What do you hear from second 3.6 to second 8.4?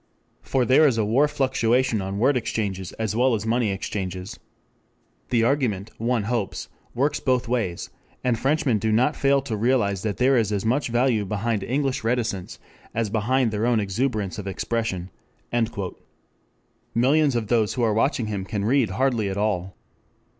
exchanges. "The argument, one hopes, works both ways, and